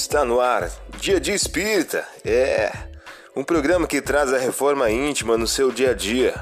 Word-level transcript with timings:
Está 0.00 0.24
no 0.24 0.38
ar, 0.40 0.70
Dia 1.00 1.18
de 1.18 1.32
Espírita. 1.32 2.06
É 2.24 2.70
um 3.34 3.42
programa 3.42 3.84
que 3.84 4.00
traz 4.00 4.32
a 4.32 4.38
reforma 4.38 4.88
íntima 4.88 5.36
no 5.36 5.46
seu 5.46 5.72
dia 5.72 5.90
a 5.90 5.92
dia. 5.92 6.34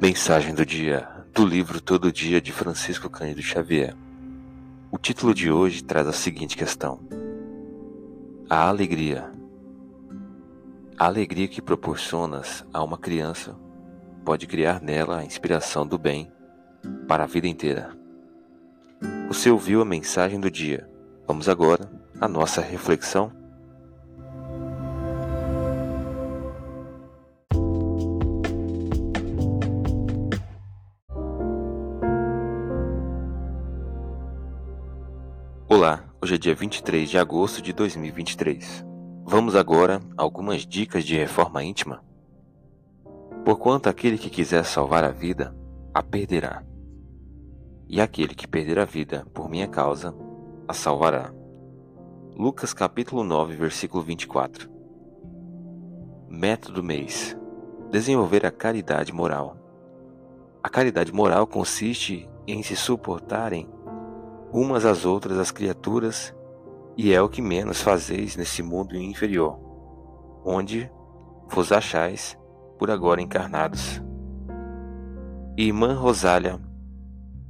Mensagem 0.00 0.54
do 0.54 0.64
dia 0.64 1.06
do 1.34 1.44
livro 1.44 1.78
Todo 1.78 2.10
Dia 2.10 2.40
de 2.40 2.52
Francisco 2.52 3.10
Cândido 3.10 3.42
Xavier. 3.42 3.94
O 4.90 4.96
título 4.96 5.34
de 5.34 5.52
hoje 5.52 5.84
traz 5.84 6.06
a 6.06 6.12
seguinte 6.12 6.56
questão: 6.56 7.00
A 8.48 8.66
alegria. 8.66 9.30
A 10.98 11.04
alegria 11.04 11.46
que 11.46 11.60
proporcionas 11.60 12.64
a 12.72 12.82
uma 12.82 12.96
criança 12.96 13.62
pode 14.24 14.46
criar 14.46 14.80
nela 14.80 15.18
a 15.18 15.24
inspiração 15.24 15.86
do 15.86 15.98
bem 15.98 16.32
para 17.06 17.24
a 17.24 17.26
vida 17.26 17.46
inteira. 17.46 17.90
Você 19.28 19.50
ouviu 19.50 19.82
a 19.82 19.84
mensagem 19.84 20.40
do 20.40 20.50
dia. 20.50 20.88
Vamos 21.26 21.48
agora 21.48 21.90
à 22.18 22.26
nossa 22.26 22.62
reflexão. 22.62 23.30
Olá, 35.68 36.04
hoje 36.22 36.36
é 36.36 36.38
dia 36.38 36.54
23 36.54 37.10
de 37.10 37.18
agosto 37.18 37.60
de 37.60 37.72
2023. 37.72 38.86
Vamos 39.24 39.54
agora 39.54 40.00
a 40.16 40.22
algumas 40.22 40.66
dicas 40.66 41.04
de 41.04 41.16
reforma 41.16 41.62
íntima. 41.62 42.13
Porquanto 43.44 43.90
aquele 43.90 44.16
que 44.16 44.30
quiser 44.30 44.64
salvar 44.64 45.04
a 45.04 45.10
vida, 45.10 45.54
a 45.92 46.02
perderá. 46.02 46.64
E 47.86 48.00
aquele 48.00 48.34
que 48.34 48.48
perder 48.48 48.78
a 48.78 48.86
vida 48.86 49.26
por 49.34 49.50
minha 49.50 49.68
causa, 49.68 50.14
a 50.66 50.72
salvará. 50.72 51.30
Lucas 52.34 52.72
capítulo 52.72 53.22
9, 53.22 53.54
versículo 53.54 54.02
24. 54.02 54.70
Método 56.26 56.82
mês: 56.82 57.36
desenvolver 57.90 58.46
a 58.46 58.50
caridade 58.50 59.12
moral. 59.12 59.58
A 60.62 60.70
caridade 60.70 61.12
moral 61.12 61.46
consiste 61.46 62.26
em 62.46 62.62
se 62.62 62.74
suportarem 62.74 63.68
umas 64.50 64.86
às 64.86 65.04
outras 65.04 65.36
as 65.36 65.50
criaturas, 65.50 66.34
e 66.96 67.12
é 67.12 67.20
o 67.20 67.28
que 67.28 67.42
menos 67.42 67.82
fazeis 67.82 68.36
nesse 68.36 68.62
mundo 68.62 68.96
inferior, 68.96 69.60
onde 70.42 70.90
vos 71.46 71.70
achais 71.72 72.38
por 72.84 72.90
agora 72.90 73.22
encarnados. 73.22 74.02
Irmã 75.56 75.94
Rosália, 75.94 76.60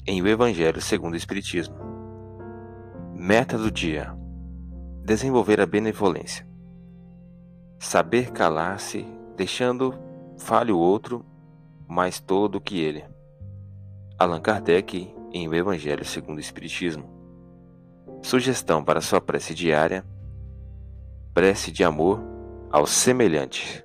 em 0.07 0.23
O 0.23 0.29
Evangelho 0.29 0.81
segundo 0.81 1.15
o 1.15 1.17
Espiritismo. 1.17 1.75
Meta 3.13 3.59
do 3.59 3.69
dia: 3.69 4.17
desenvolver 5.05 5.61
a 5.61 5.67
benevolência. 5.67 6.47
Saber 7.81 8.31
calar-se, 8.31 9.05
deixando 9.37 9.93
fale 10.39 10.71
o 10.71 10.79
outro, 10.79 11.27
mais 11.89 12.21
todo 12.21 12.61
que 12.61 12.79
ele. 12.79 13.05
Allan 14.17 14.41
Kardec, 14.41 15.13
em 15.33 15.49
O 15.49 15.55
Evangelho 15.55 16.05
segundo 16.05 16.37
o 16.37 16.41
Espiritismo. 16.41 17.11
Sugestão 18.23 18.85
para 18.85 19.01
sua 19.01 19.21
prece 19.21 19.53
diária: 19.53 20.05
prece 21.35 21.73
de 21.73 21.83
amor 21.83 22.23
ao 22.71 22.87
semelhante. 22.87 23.85